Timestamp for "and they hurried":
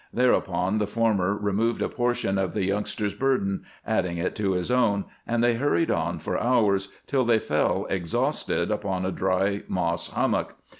5.27-5.91